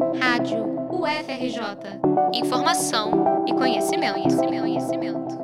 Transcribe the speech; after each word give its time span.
Rádio 0.00 0.64
UFRJ. 0.90 2.00
Informação 2.32 3.44
e 3.46 3.52
conhecimento, 3.52 4.14
conhecimento, 4.14 4.60
conhecimento. 4.62 5.40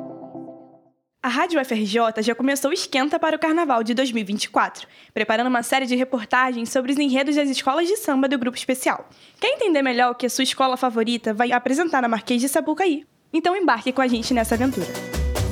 A 1.21 1.27
Rádio 1.27 1.61
UFRJ 1.61 2.23
já 2.23 2.33
começou 2.33 2.71
o 2.71 2.73
esquenta 2.73 3.19
para 3.19 3.35
o 3.35 3.39
Carnaval 3.39 3.83
de 3.83 3.93
2024, 3.93 4.87
preparando 5.13 5.47
uma 5.47 5.61
série 5.61 5.85
de 5.85 5.95
reportagens 5.95 6.69
sobre 6.69 6.91
os 6.91 6.97
enredos 6.97 7.35
das 7.35 7.49
escolas 7.49 7.87
de 7.87 7.97
samba 7.97 8.27
do 8.27 8.39
Grupo 8.39 8.57
Especial. 8.57 9.07
Quer 9.39 9.49
entender 9.49 9.83
melhor 9.83 10.11
o 10.11 10.15
que 10.15 10.25
a 10.25 10.29
sua 10.29 10.43
escola 10.43 10.75
favorita 10.75 11.35
vai 11.35 11.51
apresentar 11.51 12.01
na 12.01 12.07
Marquês 12.07 12.41
de 12.41 12.49
Sapucaí? 12.49 13.05
Então 13.31 13.55
embarque 13.55 13.91
com 13.91 14.01
a 14.01 14.07
gente 14.07 14.33
nessa 14.33 14.55
aventura. 14.55 14.87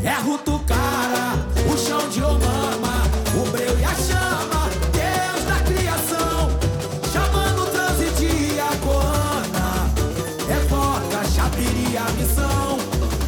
É 0.03 0.13
Rutucara, 0.21 1.45
o 1.71 1.77
chão 1.77 2.09
de 2.09 2.23
Obama, 2.23 2.84
chapiri 11.95 11.97
a 11.97 12.11
missão, 12.11 12.77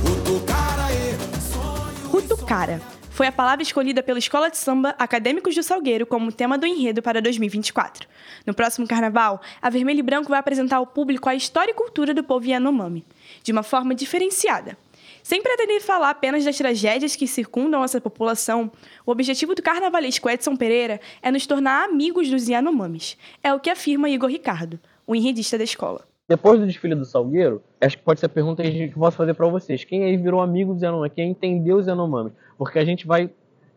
Rutucara 0.03 0.87
e 0.93 1.41
sonho. 1.41 2.09
Rutucara 2.09 2.81
foi 3.09 3.27
a 3.27 3.31
palavra 3.31 3.63
escolhida 3.63 4.03
pela 4.03 4.19
Escola 4.19 4.49
de 4.49 4.57
Samba 4.57 4.93
Acadêmicos 4.99 5.55
do 5.55 5.63
Salgueiro 5.63 6.05
como 6.05 6.31
tema 6.31 6.57
do 6.57 6.65
enredo 6.65 7.01
para 7.01 7.21
2024. 7.21 8.07
No 8.45 8.53
próximo 8.53 8.87
carnaval, 8.87 9.41
a 9.61 9.69
Vermelho 9.69 9.99
e 9.99 10.03
Branco 10.03 10.29
vai 10.29 10.39
apresentar 10.39 10.77
ao 10.77 10.85
público 10.85 11.29
a 11.29 11.35
história 11.35 11.71
e 11.71 11.73
cultura 11.73 12.13
do 12.13 12.23
povo 12.23 12.45
Yanomami, 12.45 13.05
de 13.41 13.51
uma 13.51 13.63
forma 13.63 13.95
diferenciada. 13.95 14.77
Sem 15.23 15.41
pretender 15.41 15.81
falar 15.81 16.11
apenas 16.11 16.45
das 16.45 16.57
tragédias 16.57 17.15
que 17.15 17.27
circundam 17.27 17.83
essa 17.83 17.99
população, 17.99 18.71
o 19.05 19.11
objetivo 19.11 19.55
do 19.55 19.61
carnavalesco 19.61 20.29
Edson 20.29 20.55
Pereira 20.55 21.01
é 21.21 21.31
nos 21.31 21.45
tornar 21.45 21.85
amigos 21.85 22.29
dos 22.29 22.47
Yanomamis. 22.47 23.17
É 23.43 23.53
o 23.53 23.59
que 23.59 23.69
afirma 23.69 24.09
Igor 24.09 24.29
Ricardo, 24.29 24.79
o 25.05 25.15
enredista 25.15 25.57
da 25.57 25.63
escola. 25.63 26.05
Depois 26.27 26.59
do 26.59 26.67
desfile 26.67 26.93
do 26.93 27.05
Salgueiro, 27.05 27.63
acho 27.79 27.97
que 27.97 28.03
pode 28.03 28.19
ser 28.19 28.25
a 28.25 28.29
pergunta 28.29 28.61
que 28.61 28.83
eu 28.83 28.91
posso 28.91 29.15
fazer 29.15 29.33
para 29.33 29.47
vocês. 29.47 29.85
Quem 29.85 30.03
aí 30.03 30.17
virou 30.17 30.41
amigo 30.41 30.73
dos 30.73 30.83
Yanomami? 30.83 31.09
Quem 31.09 31.31
entendeu 31.31 31.77
os 31.77 31.87
Yanomami? 31.87 32.33
Porque 32.57 32.77
a 32.77 32.83
gente 32.83 33.07
vai 33.07 33.29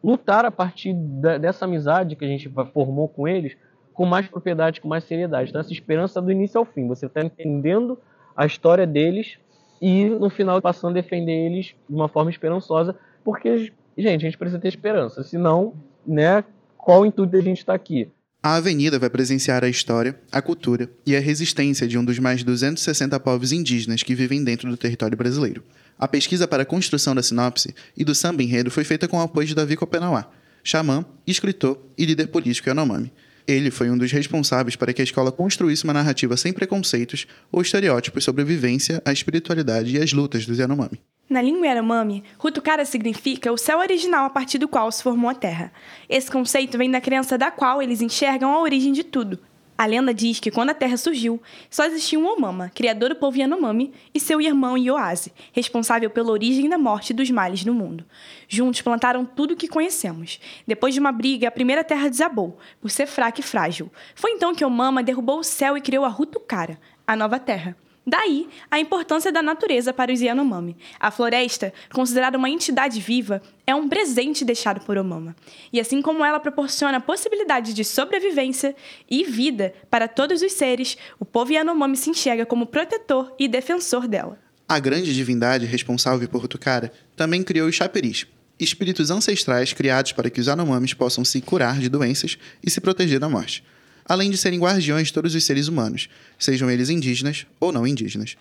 lutar 0.02 0.44
a 0.44 0.50
partir 0.50 0.92
da, 0.94 1.38
dessa 1.38 1.64
amizade 1.64 2.16
que 2.16 2.24
a 2.24 2.28
gente 2.28 2.52
formou 2.72 3.08
com 3.08 3.28
eles 3.28 3.56
com 3.92 4.04
mais 4.04 4.26
propriedade, 4.26 4.80
com 4.80 4.88
mais 4.88 5.04
seriedade. 5.04 5.50
Então, 5.50 5.60
essa 5.60 5.72
esperança 5.72 6.20
do 6.20 6.32
início 6.32 6.58
ao 6.58 6.64
fim. 6.64 6.88
Você 6.88 7.06
está 7.06 7.20
entendendo 7.20 7.98
a 8.34 8.46
história 8.46 8.86
deles 8.86 9.38
e, 9.80 10.06
no 10.06 10.30
final, 10.30 10.60
passando 10.60 10.92
a 10.92 11.00
defender 11.00 11.32
eles 11.32 11.74
de 11.88 11.94
uma 11.94 12.08
forma 12.08 12.30
esperançosa, 12.30 12.96
porque, 13.22 13.72
gente, 13.96 14.24
a 14.24 14.28
gente 14.28 14.38
precisa 14.38 14.58
ter 14.58 14.68
esperança. 14.68 15.22
Senão, 15.22 15.74
né, 16.06 16.42
qual 16.78 17.02
o 17.02 17.06
intuito 17.06 17.32
da 17.32 17.40
gente 17.40 17.58
estar 17.58 17.74
aqui? 17.74 18.10
A 18.42 18.54
Avenida 18.54 18.98
vai 18.98 19.10
presenciar 19.10 19.62
a 19.62 19.68
história, 19.68 20.18
a 20.32 20.40
cultura 20.40 20.90
e 21.04 21.14
a 21.14 21.20
resistência 21.20 21.86
de 21.86 21.98
um 21.98 22.04
dos 22.04 22.18
mais 22.18 22.38
de 22.38 22.46
260 22.46 23.20
povos 23.20 23.52
indígenas 23.52 24.02
que 24.02 24.14
vivem 24.14 24.42
dentro 24.42 24.70
do 24.70 24.78
território 24.78 25.14
brasileiro. 25.14 25.62
A 25.98 26.08
pesquisa 26.08 26.48
para 26.48 26.62
a 26.62 26.66
construção 26.66 27.14
da 27.14 27.22
sinopse 27.22 27.74
e 27.94 28.02
do 28.02 28.14
samba 28.14 28.42
enredo 28.42 28.70
foi 28.70 28.82
feita 28.82 29.06
com 29.06 29.18
o 29.18 29.20
apoio 29.20 29.46
de 29.46 29.54
Davi 29.54 29.76
Copenauá, 29.76 30.30
xamã, 30.64 31.04
escritor 31.26 31.78
e 31.98 32.06
líder 32.06 32.28
político 32.28 32.70
Yanomami. 32.70 33.12
Ele 33.46 33.70
foi 33.70 33.90
um 33.90 33.98
dos 33.98 34.10
responsáveis 34.10 34.74
para 34.74 34.94
que 34.94 35.02
a 35.02 35.04
escola 35.04 35.30
construísse 35.30 35.84
uma 35.84 35.92
narrativa 35.92 36.34
sem 36.34 36.50
preconceitos 36.50 37.26
ou 37.52 37.60
estereótipos 37.60 38.24
sobre 38.24 38.40
a 38.40 38.46
vivência, 38.46 39.02
a 39.04 39.12
espiritualidade 39.12 39.94
e 39.94 40.00
as 40.00 40.14
lutas 40.14 40.46
dos 40.46 40.56
Yanomami. 40.56 40.98
Na 41.30 41.40
língua 41.40 41.68
Yanomami, 41.68 42.24
Rutucara 42.36 42.84
significa 42.84 43.52
o 43.52 43.56
céu 43.56 43.78
original 43.78 44.24
a 44.24 44.30
partir 44.30 44.58
do 44.58 44.66
qual 44.66 44.90
se 44.90 45.00
formou 45.00 45.30
a 45.30 45.34
Terra. 45.34 45.72
Esse 46.08 46.28
conceito 46.28 46.76
vem 46.76 46.90
da 46.90 47.00
crença 47.00 47.38
da 47.38 47.52
qual 47.52 47.80
eles 47.80 48.02
enxergam 48.02 48.52
a 48.52 48.60
origem 48.60 48.92
de 48.92 49.04
tudo. 49.04 49.38
A 49.78 49.86
lenda 49.86 50.12
diz 50.12 50.40
que 50.40 50.50
quando 50.50 50.70
a 50.70 50.74
Terra 50.74 50.96
surgiu, 50.96 51.40
só 51.70 51.84
existia 51.84 52.18
um 52.18 52.26
Omama, 52.26 52.68
criador 52.74 53.10
do 53.10 53.14
povo 53.14 53.38
Yanomami, 53.38 53.92
e 54.12 54.18
seu 54.18 54.40
irmão 54.40 54.76
Ioase, 54.76 55.32
responsável 55.52 56.10
pela 56.10 56.32
origem 56.32 56.68
da 56.68 56.76
morte 56.76 57.14
dos 57.14 57.30
males 57.30 57.64
no 57.64 57.72
mundo. 57.72 58.04
Juntos 58.48 58.82
plantaram 58.82 59.24
tudo 59.24 59.54
o 59.54 59.56
que 59.56 59.68
conhecemos. 59.68 60.40
Depois 60.66 60.94
de 60.94 60.98
uma 60.98 61.12
briga, 61.12 61.46
a 61.46 61.52
primeira 61.52 61.84
terra 61.84 62.10
desabou, 62.10 62.58
por 62.80 62.90
ser 62.90 63.06
fraca 63.06 63.38
e 63.38 63.44
frágil. 63.44 63.88
Foi 64.16 64.32
então 64.32 64.52
que 64.52 64.64
Omama 64.64 65.00
derrubou 65.00 65.38
o 65.38 65.44
céu 65.44 65.76
e 65.76 65.80
criou 65.80 66.04
a 66.04 66.08
Rutucara, 66.08 66.76
a 67.06 67.14
nova 67.14 67.38
terra. 67.38 67.76
Daí, 68.06 68.48
a 68.70 68.80
importância 68.80 69.30
da 69.30 69.42
natureza 69.42 69.92
para 69.92 70.12
os 70.12 70.20
Yanomami. 70.20 70.76
A 70.98 71.10
floresta, 71.10 71.72
considerada 71.92 72.38
uma 72.38 72.48
entidade 72.48 72.98
viva, 72.98 73.42
é 73.66 73.74
um 73.74 73.88
presente 73.88 74.44
deixado 74.44 74.80
por 74.80 74.96
Omama. 74.96 75.36
E 75.72 75.78
assim 75.78 76.00
como 76.00 76.24
ela 76.24 76.40
proporciona 76.40 76.96
a 76.96 77.00
possibilidade 77.00 77.74
de 77.74 77.84
sobrevivência 77.84 78.74
e 79.08 79.22
vida 79.24 79.74
para 79.90 80.08
todos 80.08 80.40
os 80.40 80.52
seres, 80.52 80.96
o 81.18 81.24
povo 81.24 81.52
Yanomami 81.52 81.96
se 81.96 82.10
enxerga 82.10 82.46
como 82.46 82.66
protetor 82.66 83.34
e 83.38 83.46
defensor 83.46 84.08
dela. 84.08 84.38
A 84.66 84.78
grande 84.78 85.14
divindade 85.14 85.66
responsável 85.66 86.28
por 86.28 86.40
Rutucara 86.40 86.92
também 87.14 87.42
criou 87.42 87.68
os 87.68 87.74
chaperis, 87.74 88.26
espíritos 88.58 89.10
ancestrais 89.10 89.72
criados 89.72 90.12
para 90.12 90.30
que 90.30 90.40
os 90.40 90.46
Yanomamis 90.46 90.94
possam 90.94 91.24
se 91.24 91.40
curar 91.40 91.78
de 91.78 91.88
doenças 91.88 92.38
e 92.64 92.70
se 92.70 92.80
proteger 92.80 93.18
da 93.20 93.28
morte 93.28 93.62
além 94.10 94.28
de 94.28 94.36
serem 94.36 94.58
guardiões 94.58 95.06
de 95.06 95.12
todos 95.12 95.36
os 95.36 95.44
seres 95.44 95.68
humanos, 95.68 96.08
sejam 96.36 96.68
eles 96.68 96.90
indígenas 96.90 97.46
ou 97.60 97.70
não 97.70 97.86
indígenas. 97.86 98.36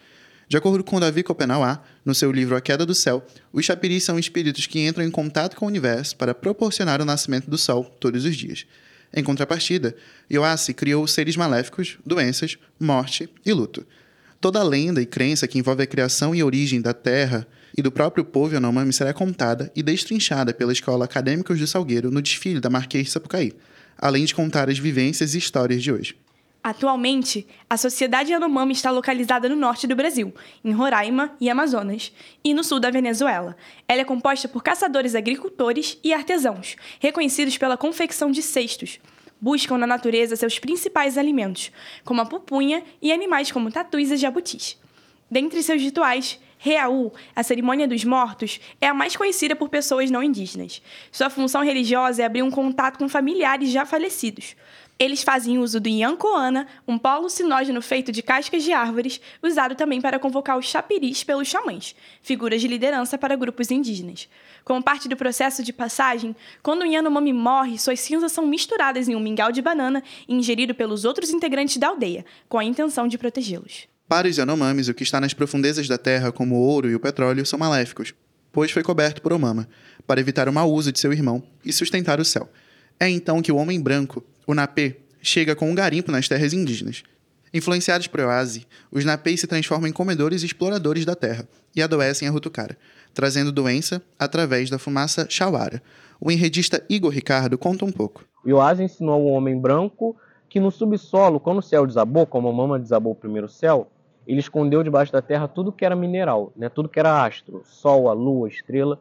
De 0.48 0.58
acordo 0.58 0.84
com 0.84 1.00
Davi 1.00 1.22
Copenauá, 1.22 1.84
no 2.04 2.16
seu 2.16 2.32
livro 2.32 2.56
A 2.56 2.62
Queda 2.62 2.88
do 2.88 2.96
Céu, 2.96 3.24
os 3.54 3.66
chapiris 3.66 4.04
são 4.04 4.18
espíritos 4.18 4.66
que 4.66 4.80
entram 4.80 5.06
em 5.06 5.12
contato 5.12 5.56
com 5.56 5.66
o 5.66 5.68
universo 5.68 6.16
para 6.16 6.34
proporcionar 6.34 7.00
o 7.04 7.06
nascimento 7.06 7.52
do 7.52 7.56
sol 7.56 7.84
todos 8.00 8.26
os 8.26 8.36
dias. 8.36 8.66
Em 9.14 9.24
contrapartida, 9.24 9.96
Yoassi 10.32 10.74
criou 10.74 11.06
seres 11.06 11.38
maléficos, 11.38 12.00
doenças, 12.04 12.58
morte 12.80 13.30
e 13.46 13.54
luto. 13.54 13.86
Toda 14.42 14.60
a 14.60 14.64
lenda 14.64 15.00
e 15.00 15.06
crença 15.06 15.48
que 15.48 15.60
envolve 15.60 15.84
a 15.84 15.88
criação 15.88 16.34
e 16.34 16.42
origem 16.42 16.82
da 16.82 16.96
Terra 16.96 17.46
e 17.78 17.84
do 17.84 17.92
próprio 17.92 18.26
povo 18.26 18.56
Yanomami 18.56 18.92
será 18.92 19.14
contada 19.14 19.72
e 19.76 19.84
destrinchada 19.84 20.52
pela 20.52 20.74
Escola 20.74 21.06
Acadêmicos 21.06 21.60
de 21.60 21.68
Salgueiro 21.68 22.10
no 22.10 22.24
desfile 22.24 22.60
da 22.60 22.72
Marquês 22.72 23.06
de 23.06 23.12
Sapucaí 23.12 23.54
além 24.02 24.26
de 24.26 24.34
contar 24.34 24.70
as 24.70 24.80
vivências 24.80 25.36
e 25.36 25.38
histórias 25.38 25.84
de 25.84 25.92
hoje. 25.92 26.16
Atualmente, 26.62 27.48
a 27.70 27.78
sociedade 27.78 28.34
Yanomami 28.34 28.74
está 28.74 28.92
localizada 28.92 29.48
no 29.48 29.56
norte 29.56 29.88
do 29.88 29.96
Brasil, 29.96 30.34
em 30.64 30.72
Roraima 30.72 31.34
e 31.40 31.50
Amazonas, 31.50 32.12
e 32.44 32.54
no 32.54 32.66
sul 32.66 32.82
da 32.82 32.92
Venezuela. 32.92 33.56
Ela 33.88 34.02
é 34.02 34.06
composta 34.06 34.48
por 34.48 34.62
caçadores 34.62 35.16
agricultores 35.16 35.98
e 36.04 36.14
artesãos, 36.14 36.76
reconhecidos 37.00 37.58
pela 37.58 37.78
confecção 37.78 38.30
de 38.30 38.42
cestos. 38.42 39.00
Buscam 39.40 39.78
na 39.78 39.88
natureza 39.88 40.36
seus 40.36 40.60
principais 40.60 41.18
alimentos, 41.18 41.72
como 42.04 42.20
a 42.20 42.26
pupunha 42.26 42.84
e 43.02 43.12
animais 43.14 43.54
como 43.54 43.72
tatus 43.72 44.12
e 44.12 44.18
jabutis. 44.18 44.78
Dentre 45.32 45.64
seus 45.64 45.82
rituais, 45.82 46.40
Reaú, 46.62 47.14
a 47.34 47.42
cerimônia 47.42 47.88
dos 47.88 48.04
mortos, 48.04 48.60
é 48.82 48.88
a 48.88 48.94
mais 48.94 49.16
conhecida 49.16 49.56
por 49.56 49.70
pessoas 49.70 50.12
não 50.12 50.22
indígenas. 50.22 50.82
Sua 51.10 51.30
função 51.30 51.64
religiosa 51.64 52.22
é 52.22 52.26
abrir 52.26 52.44
um 52.44 52.52
contato 52.52 53.00
com 53.00 53.08
familiares 53.08 53.70
já 53.70 53.86
falecidos. 53.86 54.58
Eles 55.00 55.24
fazem 55.24 55.58
uso 55.58 55.80
do 55.80 55.88
Yancoana, 55.88 56.68
um 56.86 56.98
polo 56.98 57.30
sinógeno 57.30 57.82
feito 57.82 58.12
de 58.12 58.22
cascas 58.22 58.62
de 58.62 58.74
árvores, 58.74 59.22
usado 59.42 59.74
também 59.74 60.02
para 60.02 60.20
convocar 60.20 60.58
os 60.58 60.66
chapiris 60.66 61.24
pelos 61.24 61.48
xamãs, 61.48 61.96
figuras 62.22 62.60
de 62.60 62.68
liderança 62.68 63.18
para 63.18 63.38
grupos 63.38 63.72
indígenas. 63.72 64.28
Como 64.66 64.84
parte 64.84 65.08
do 65.08 65.16
processo 65.16 65.64
de 65.64 65.72
passagem, 65.72 66.36
quando 66.62 66.82
o 66.82 66.86
Yanomami 66.86 67.32
morre, 67.32 67.80
suas 67.80 68.02
cinzas 68.02 68.34
são 68.34 68.46
misturadas 68.46 69.08
em 69.08 69.16
um 69.16 69.22
mingau 69.22 69.54
de 69.54 69.62
banana 69.62 70.04
e 70.28 70.36
ingerido 70.36 70.76
pelos 70.76 71.06
outros 71.06 71.30
integrantes 71.30 71.78
da 71.78 71.88
aldeia, 71.88 72.26
com 72.50 72.60
a 72.60 72.66
intenção 72.66 73.08
de 73.08 73.18
protegê-los. 73.18 73.88
Para 74.10 74.28
os 74.28 74.36
Yanomamis, 74.36 74.88
o 74.88 74.94
que 74.96 75.04
está 75.04 75.22
nas 75.22 75.36
profundezas 75.36 75.88
da 75.88 75.96
terra, 75.96 76.32
como 76.32 76.56
o 76.56 76.60
ouro 76.60 76.90
e 76.90 76.96
o 76.96 77.00
petróleo, 77.00 77.46
são 77.46 77.60
maléficos, 77.60 78.12
pois 78.52 78.72
foi 78.72 78.82
coberto 78.82 79.22
por 79.22 79.32
Omama, 79.32 79.70
para 80.08 80.20
evitar 80.20 80.50
o 80.50 80.52
mau 80.52 80.68
uso 80.74 80.92
de 80.92 81.00
seu 81.00 81.14
irmão 81.14 81.44
e 81.64 81.72
sustentar 81.72 82.20
o 82.20 82.26
céu. 82.26 82.50
É 83.00 83.08
então 83.08 83.40
que 83.40 83.52
o 83.52 83.56
homem 83.56 83.80
branco, 83.80 84.26
o 84.48 84.56
Napê, 84.56 84.98
chega 85.22 85.56
com 85.56 85.70
um 85.70 85.76
garimpo 85.76 86.12
nas 86.12 86.28
terras 86.28 86.54
indígenas. 86.54 87.04
Influenciados 87.54 88.08
por 88.08 88.22
Oase, 88.22 88.66
os 88.92 89.06
Napês 89.06 89.42
se 89.42 89.48
transformam 89.48 89.88
em 89.88 89.94
comedores 89.94 90.42
e 90.42 90.48
exploradores 90.48 91.06
da 91.06 91.14
terra 91.14 91.48
e 91.76 91.82
adoecem 91.82 92.28
a 92.28 92.32
Rutucara, 92.32 92.76
trazendo 93.14 93.52
doença 93.52 94.02
através 94.18 94.72
da 94.72 94.80
fumaça 94.80 95.28
chauara. 95.30 95.84
O 96.20 96.32
enredista 96.32 96.84
Igor 96.90 97.12
Ricardo 97.12 97.60
conta 97.60 97.86
um 97.86 97.92
pouco. 97.92 98.26
O 98.44 98.50
Oase 98.54 98.82
ensinou 98.82 99.14
ao 99.14 99.26
homem 99.26 99.56
branco 99.56 100.18
que 100.50 100.60
no 100.60 100.72
subsolo, 100.72 101.40
quando 101.40 101.60
o 101.60 101.62
céu 101.62 101.86
desabou, 101.86 102.26
como 102.26 102.48
a 102.48 102.54
mama 102.54 102.80
desabou 102.80 103.12
o 103.12 103.16
primeiro 103.16 103.48
céu, 103.48 103.88
ele 104.32 104.40
escondeu 104.40 104.84
debaixo 104.84 105.12
da 105.12 105.24
terra 105.24 105.48
tudo 105.48 105.72
que 105.72 105.84
era 105.84 105.96
mineral, 105.96 106.54
né? 106.56 106.70
tudo 106.70 106.88
que 106.88 107.00
era 107.00 107.26
astro, 107.26 107.64
sol, 107.66 108.08
a 108.08 108.14
lua, 108.14 108.48
estrela. 108.48 109.00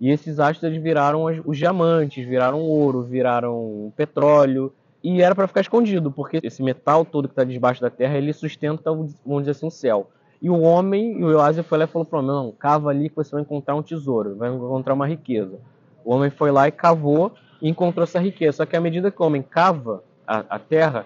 E 0.00 0.08
esses 0.08 0.40
astros 0.40 0.74
viraram 0.78 1.26
os 1.44 1.58
diamantes, 1.58 2.26
viraram 2.26 2.60
ouro, 2.60 3.02
viraram 3.02 3.92
petróleo. 3.94 4.72
E 5.04 5.20
era 5.20 5.34
para 5.34 5.46
ficar 5.46 5.60
escondido, 5.60 6.10
porque 6.10 6.40
esse 6.42 6.62
metal 6.62 7.04
todo 7.04 7.28
que 7.28 7.32
está 7.32 7.44
debaixo 7.44 7.82
da 7.82 7.90
terra, 7.90 8.16
ele 8.16 8.32
sustenta, 8.32 8.90
vamos 8.90 9.42
dizer 9.42 9.50
assim, 9.50 9.66
o 9.66 9.70
céu. 9.70 10.10
E 10.40 10.48
o 10.48 10.58
homem, 10.60 11.20
e 11.20 11.24
o 11.24 11.30
Eoásia 11.30 11.62
foi 11.62 11.76
lá 11.76 11.84
e 11.84 11.88
falou 11.88 12.06
para 12.06 12.22
não, 12.22 12.50
cava 12.52 12.88
ali 12.88 13.10
que 13.10 13.16
você 13.16 13.32
vai 13.32 13.42
encontrar 13.42 13.74
um 13.74 13.82
tesouro, 13.82 14.36
vai 14.36 14.50
encontrar 14.50 14.94
uma 14.94 15.06
riqueza. 15.06 15.58
O 16.02 16.14
homem 16.14 16.30
foi 16.30 16.50
lá 16.50 16.66
e 16.66 16.72
cavou 16.72 17.32
e 17.60 17.68
encontrou 17.68 18.04
essa 18.04 18.18
riqueza. 18.18 18.56
Só 18.58 18.66
que 18.66 18.74
à 18.74 18.80
medida 18.80 19.10
que 19.10 19.20
o 19.20 19.26
homem 19.26 19.42
cava 19.42 20.02
a, 20.26 20.38
a 20.48 20.58
terra, 20.58 21.04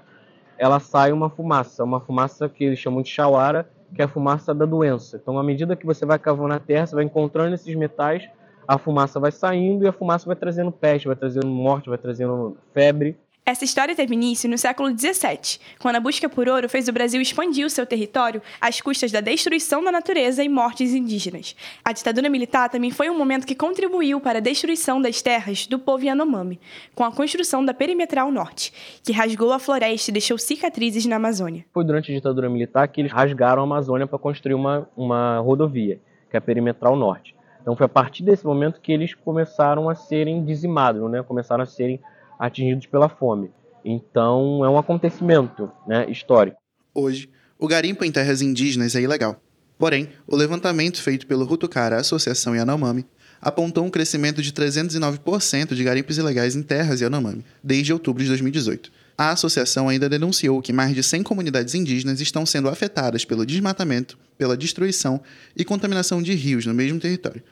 ela 0.58 0.80
sai 0.80 1.12
uma 1.12 1.28
fumaça, 1.30 1.84
uma 1.84 2.00
fumaça 2.00 2.48
que 2.48 2.64
eles 2.64 2.78
chamam 2.78 3.02
de 3.02 3.08
chauara, 3.08 3.68
que 3.94 4.02
é 4.02 4.04
a 4.04 4.08
fumaça 4.08 4.54
da 4.54 4.64
doença. 4.64 5.16
Então, 5.16 5.38
à 5.38 5.42
medida 5.42 5.76
que 5.76 5.86
você 5.86 6.04
vai 6.04 6.18
cavando 6.18 6.48
na 6.48 6.58
terra, 6.58 6.86
você 6.86 6.94
vai 6.94 7.04
encontrando 7.04 7.54
esses 7.54 7.74
metais, 7.74 8.28
a 8.66 8.78
fumaça 8.78 9.20
vai 9.20 9.30
saindo 9.30 9.84
e 9.84 9.88
a 9.88 9.92
fumaça 9.92 10.26
vai 10.26 10.36
trazendo 10.36 10.72
peste, 10.72 11.06
vai 11.06 11.16
trazendo 11.16 11.46
morte, 11.46 11.88
vai 11.88 11.98
trazendo 11.98 12.56
febre. 12.72 13.16
Essa 13.46 13.62
história 13.62 13.94
teve 13.94 14.14
início 14.14 14.48
no 14.48 14.56
século 14.56 14.88
XVII, 14.88 15.60
quando 15.78 15.96
a 15.96 16.00
busca 16.00 16.30
por 16.30 16.48
ouro 16.48 16.66
fez 16.66 16.88
o 16.88 16.92
Brasil 16.94 17.20
expandir 17.20 17.66
o 17.66 17.68
seu 17.68 17.84
território 17.84 18.40
às 18.58 18.80
custas 18.80 19.12
da 19.12 19.20
destruição 19.20 19.84
da 19.84 19.92
natureza 19.92 20.42
e 20.42 20.48
mortes 20.48 20.94
indígenas. 20.94 21.54
A 21.84 21.92
ditadura 21.92 22.30
militar 22.30 22.70
também 22.70 22.90
foi 22.90 23.10
um 23.10 23.18
momento 23.18 23.46
que 23.46 23.54
contribuiu 23.54 24.18
para 24.18 24.38
a 24.38 24.40
destruição 24.40 24.98
das 24.98 25.20
terras 25.20 25.66
do 25.66 25.78
povo 25.78 26.06
Yanomami, 26.06 26.58
com 26.94 27.04
a 27.04 27.12
construção 27.12 27.62
da 27.62 27.74
Perimetral 27.74 28.32
Norte, 28.32 28.72
que 29.02 29.12
rasgou 29.12 29.52
a 29.52 29.58
floresta 29.58 30.10
e 30.10 30.14
deixou 30.14 30.38
cicatrizes 30.38 31.04
na 31.04 31.16
Amazônia. 31.16 31.66
Foi 31.70 31.84
durante 31.84 32.10
a 32.10 32.14
ditadura 32.14 32.48
militar 32.48 32.88
que 32.88 33.02
eles 33.02 33.12
rasgaram 33.12 33.60
a 33.60 33.64
Amazônia 33.66 34.06
para 34.06 34.18
construir 34.18 34.54
uma, 34.54 34.88
uma 34.96 35.38
rodovia, 35.40 36.00
que 36.30 36.36
é 36.36 36.38
a 36.38 36.40
Perimetral 36.40 36.96
Norte. 36.96 37.36
Então 37.60 37.76
foi 37.76 37.84
a 37.84 37.90
partir 37.90 38.22
desse 38.22 38.46
momento 38.46 38.80
que 38.80 38.90
eles 38.90 39.12
começaram 39.12 39.90
a 39.90 39.94
serem 39.94 40.42
dizimados, 40.42 41.10
né? 41.10 41.22
começaram 41.22 41.62
a 41.62 41.66
serem 41.66 42.00
atingidos 42.38 42.86
pela 42.86 43.08
fome. 43.08 43.50
Então 43.84 44.64
é 44.64 44.68
um 44.68 44.78
acontecimento 44.78 45.70
né, 45.86 46.10
histórico. 46.10 46.56
Hoje, 46.94 47.28
o 47.58 47.68
garimpo 47.68 48.04
em 48.04 48.12
terras 48.12 48.40
indígenas 48.40 48.94
é 48.94 49.00
ilegal. 49.00 49.40
Porém, 49.78 50.08
o 50.26 50.36
levantamento 50.36 51.02
feito 51.02 51.26
pelo 51.26 51.44
Rutucara 51.44 51.96
Associação 51.96 52.54
Yanomami 52.54 53.04
apontou 53.40 53.84
um 53.84 53.90
crescimento 53.90 54.40
de 54.40 54.52
309% 54.52 55.74
de 55.74 55.84
garimpos 55.84 56.16
ilegais 56.16 56.56
em 56.56 56.62
terras 56.62 57.00
Yanomami 57.00 57.44
desde 57.62 57.92
outubro 57.92 58.22
de 58.22 58.28
2018. 58.28 58.90
A 59.16 59.30
associação 59.30 59.88
ainda 59.88 60.08
denunciou 60.08 60.60
que 60.62 60.72
mais 60.72 60.94
de 60.94 61.02
100 61.02 61.22
comunidades 61.22 61.74
indígenas 61.74 62.20
estão 62.20 62.44
sendo 62.46 62.68
afetadas 62.68 63.24
pelo 63.24 63.46
desmatamento, 63.46 64.18
pela 64.36 64.56
destruição 64.56 65.20
e 65.56 65.64
contaminação 65.64 66.22
de 66.22 66.34
rios 66.34 66.66
no 66.66 66.74
mesmo 66.74 66.98
território. 66.98 67.42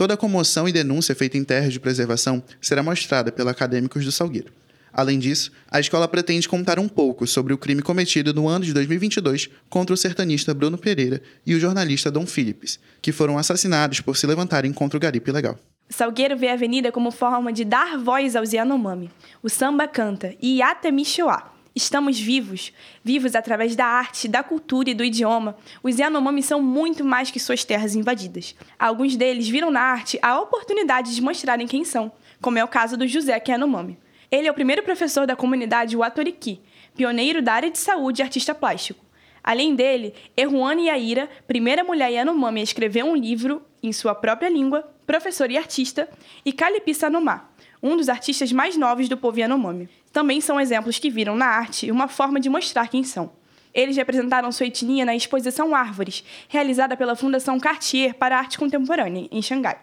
Toda 0.00 0.14
a 0.14 0.16
comoção 0.16 0.66
e 0.66 0.72
denúncia 0.72 1.14
feita 1.14 1.36
em 1.36 1.44
terras 1.44 1.74
de 1.74 1.78
preservação 1.78 2.42
será 2.58 2.82
mostrada 2.82 3.30
pelos 3.30 3.52
acadêmicos 3.52 4.02
do 4.02 4.10
Salgueiro. 4.10 4.50
Além 4.90 5.18
disso, 5.18 5.52
a 5.70 5.78
escola 5.78 6.08
pretende 6.08 6.48
contar 6.48 6.78
um 6.78 6.88
pouco 6.88 7.26
sobre 7.26 7.52
o 7.52 7.58
crime 7.58 7.82
cometido 7.82 8.32
no 8.32 8.48
ano 8.48 8.64
de 8.64 8.72
2022 8.72 9.50
contra 9.68 9.92
o 9.92 9.98
sertanista 9.98 10.54
Bruno 10.54 10.78
Pereira 10.78 11.20
e 11.44 11.54
o 11.54 11.60
jornalista 11.60 12.10
Dom 12.10 12.24
Philips, 12.24 12.80
que 13.02 13.12
foram 13.12 13.36
assassinados 13.36 14.00
por 14.00 14.16
se 14.16 14.26
levantarem 14.26 14.72
contra 14.72 14.96
o 14.96 15.00
garipo 15.00 15.28
ilegal. 15.28 15.58
Salgueiro 15.90 16.34
vê 16.34 16.48
a 16.48 16.54
avenida 16.54 16.90
como 16.90 17.10
forma 17.10 17.52
de 17.52 17.66
dar 17.66 17.98
voz 17.98 18.34
aos 18.34 18.54
Yanomami. 18.54 19.10
O 19.42 19.50
samba 19.50 19.86
canta 19.86 20.34
Iata 20.42 20.90
Michoá. 20.90 21.59
Estamos 21.74 22.18
vivos, 22.18 22.72
vivos 23.02 23.36
através 23.36 23.76
da 23.76 23.86
arte, 23.86 24.26
da 24.26 24.42
cultura 24.42 24.90
e 24.90 24.94
do 24.94 25.04
idioma. 25.04 25.56
Os 25.82 25.98
Yanomami 25.98 26.42
são 26.42 26.60
muito 26.60 27.04
mais 27.04 27.30
que 27.30 27.38
suas 27.38 27.64
terras 27.64 27.94
invadidas. 27.94 28.56
Alguns 28.78 29.16
deles 29.16 29.48
viram 29.48 29.70
na 29.70 29.80
arte 29.80 30.18
a 30.20 30.40
oportunidade 30.40 31.14
de 31.14 31.22
mostrarem 31.22 31.68
quem 31.68 31.84
são, 31.84 32.10
como 32.40 32.58
é 32.58 32.64
o 32.64 32.68
caso 32.68 32.96
do 32.96 33.06
José 33.06 33.40
Yanomami. 33.46 33.98
Ele 34.30 34.48
é 34.48 34.50
o 34.50 34.54
primeiro 34.54 34.82
professor 34.82 35.26
da 35.26 35.36
comunidade 35.36 35.96
Watoriki, 35.96 36.60
pioneiro 36.96 37.40
da 37.40 37.52
área 37.52 37.70
de 37.70 37.78
saúde 37.78 38.20
e 38.20 38.24
artista 38.24 38.54
plástico. 38.54 39.04
Além 39.42 39.74
dele, 39.74 40.12
Erruane 40.36 40.86
Yaira, 40.86 41.28
primeira 41.46 41.84
mulher 41.84 42.10
Yanomami 42.10 42.60
a 42.60 42.64
escrever 42.64 43.04
um 43.04 43.16
livro 43.16 43.62
em 43.82 43.92
sua 43.92 44.14
própria 44.14 44.48
língua, 44.48 44.88
professor 45.06 45.50
e 45.50 45.56
artista, 45.56 46.08
e 46.44 46.52
Kalipi 46.52 46.94
Sanomá, 46.94 47.49
um 47.82 47.96
dos 47.96 48.08
artistas 48.08 48.52
mais 48.52 48.76
novos 48.76 49.08
do 49.08 49.16
povo 49.16 49.38
Yanomami. 49.38 49.88
Também 50.12 50.40
são 50.40 50.60
exemplos 50.60 50.98
que 50.98 51.10
viram 51.10 51.36
na 51.36 51.46
arte 51.46 51.90
uma 51.90 52.08
forma 52.08 52.40
de 52.40 52.48
mostrar 52.48 52.88
quem 52.88 53.04
são. 53.04 53.32
Eles 53.72 53.96
representaram 53.96 54.50
sua 54.50 54.66
etnia 54.66 55.04
na 55.04 55.14
exposição 55.14 55.74
Árvores, 55.74 56.24
realizada 56.48 56.96
pela 56.96 57.14
Fundação 57.14 57.58
Cartier 57.60 58.14
para 58.14 58.36
a 58.36 58.40
Arte 58.40 58.58
Contemporânea, 58.58 59.28
em 59.30 59.40
Xangai. 59.40 59.78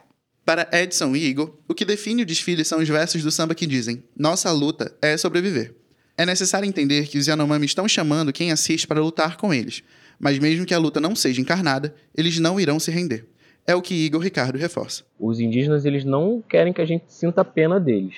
Para 0.45 0.67
Edson 0.71 1.15
e 1.15 1.25
Igor, 1.25 1.53
o 1.67 1.73
que 1.73 1.85
define 1.85 2.21
o 2.21 2.25
desfile 2.25 2.63
são 2.63 2.79
os 2.79 2.87
versos 2.87 3.23
do 3.23 3.31
samba 3.31 3.55
que 3.55 3.65
dizem: 3.65 4.03
Nossa 4.15 4.51
luta 4.51 4.95
é 5.01 5.17
sobreviver. 5.17 5.75
É 6.17 6.25
necessário 6.25 6.67
entender 6.67 7.07
que 7.07 7.17
os 7.17 7.27
Yanomami 7.27 7.65
estão 7.65 7.87
chamando 7.87 8.33
quem 8.33 8.51
assiste 8.51 8.87
para 8.87 9.01
lutar 9.01 9.37
com 9.37 9.53
eles, 9.53 9.83
mas 10.19 10.39
mesmo 10.39 10.65
que 10.65 10.73
a 10.73 10.79
luta 10.79 10.99
não 10.99 11.15
seja 11.15 11.41
encarnada, 11.41 11.93
eles 12.15 12.39
não 12.39 12.59
irão 12.59 12.79
se 12.79 12.89
render. 12.91 13.25
É 13.69 13.75
o 13.75 13.81
que 13.81 14.05
Igor 14.05 14.21
Ricardo 14.21 14.57
reforça. 14.57 15.03
Os 15.19 15.41
indígenas 15.41 15.83
eles 15.83 16.05
não 16.05 16.41
querem 16.41 16.71
que 16.71 16.81
a 16.81 16.85
gente 16.85 17.03
sinta 17.09 17.43
pena 17.43 17.77
deles. 17.77 18.15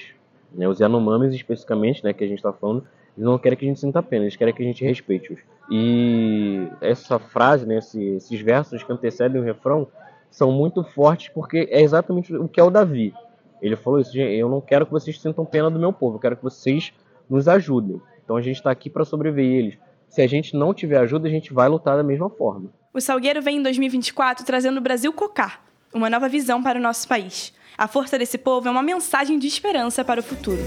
Né? 0.54 0.68
Os 0.68 0.80
Yanomamis 0.80 1.34
especificamente, 1.34 2.04
né, 2.04 2.14
que 2.14 2.24
a 2.24 2.28
gente 2.28 2.38
está 2.38 2.54
falando, 2.54 2.86
eles 3.18 3.26
não 3.26 3.40
querem 3.40 3.58
que 3.58 3.66
a 3.66 3.68
gente 3.68 3.80
sinta 3.80 4.04
pena, 4.04 4.26
eles 4.26 4.36
querem 4.36 4.54
que 4.54 4.62
a 4.62 4.66
gente 4.66 4.86
respeite-os. 4.86 5.40
E 5.72 6.68
essa 6.80 7.18
frase, 7.18 7.66
né, 7.66 7.80
esses 7.80 8.42
versos 8.42 8.84
que 8.84 8.94
antecedem 8.94 9.42
o 9.42 9.44
refrão, 9.44 9.88
são 10.30 10.52
muito 10.52 10.84
fortes 10.84 11.30
porque 11.30 11.68
é 11.72 11.82
exatamente 11.82 12.32
o 12.36 12.48
que 12.48 12.60
é 12.60 12.64
o 12.64 12.70
Davi. 12.70 13.12
Ele 13.60 13.76
falou 13.76 14.00
isso, 14.00 14.16
eu 14.16 14.48
não 14.48 14.62
quero 14.62 14.86
que 14.86 14.92
vocês 14.92 15.20
sintam 15.20 15.46
pena 15.46 15.72
do 15.72 15.80
meu 15.80 15.92
povo, 15.92 16.18
eu 16.18 16.20
quero 16.20 16.38
que 16.38 16.44
vocês 16.44 16.94
nos 17.28 17.48
ajudem. 17.48 18.00
Então 18.24 18.38
a 18.38 18.42
gente 18.42 18.58
está 18.58 18.70
aqui 18.70 18.88
para 18.88 19.04
sobreviver 19.04 19.52
eles. 19.52 19.78
Se 20.08 20.22
a 20.22 20.28
gente 20.28 20.56
não 20.56 20.76
tiver 20.76 21.00
ajuda, 21.00 21.28
a 21.28 21.32
gente 21.32 21.52
vai 21.52 21.68
lutar 21.68 21.98
da 21.98 22.04
mesma 22.04 22.30
forma. 22.30 22.70
O 22.92 23.00
Salgueiro 23.00 23.40
vem 23.40 23.58
em 23.58 23.62
2024 23.62 24.44
trazendo 24.44 24.78
o 24.78 24.82
Brasil 24.82 25.14
Cocar, 25.14 25.62
uma 25.94 26.10
nova 26.10 26.28
visão 26.28 26.64
para 26.64 26.80
o 26.80 26.82
nosso 26.82 27.08
país. 27.08 27.54
A 27.78 27.88
força 27.88 28.18
desse 28.18 28.36
povo 28.36 28.68
é 28.68 28.72
uma 28.72 28.82
mensagem 28.82 29.38
de 29.38 29.46
esperança 29.46 30.04
para 30.04 30.22
o 30.22 30.24
futuro. 30.24 30.58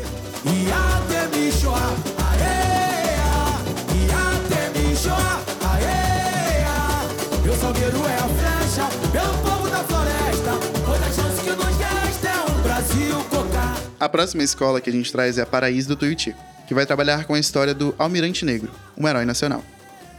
A. 14.00 14.04
A 14.04 14.08
próxima 14.08 14.44
escola 14.44 14.80
que 14.80 14.90
a 14.90 14.92
gente 14.92 15.10
traz 15.10 15.38
é 15.38 15.42
a 15.42 15.46
Paraíso 15.46 15.88
do 15.88 15.96
Tuiuti, 15.96 16.36
que 16.68 16.74
vai 16.74 16.86
trabalhar 16.86 17.24
com 17.24 17.34
a 17.34 17.38
história 17.38 17.74
do 17.74 17.92
Almirante 17.98 18.44
Negro, 18.44 18.70
um 18.96 19.08
herói 19.08 19.24
nacional. 19.24 19.64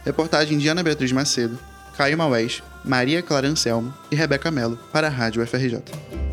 Reportagem 0.04 0.58
de 0.58 0.68
Ana 0.68 0.82
Beatriz 0.82 1.10
Macedo, 1.12 1.58
Caio 1.96 2.18
Maués, 2.18 2.62
Maria 2.84 3.22
Clara 3.22 3.48
Anselmo 3.48 3.94
e 4.10 4.16
Rebeca 4.16 4.50
Mello 4.50 4.78
para 4.92 5.06
a 5.06 5.10
Rádio 5.10 5.46
FRJ. 5.46 6.23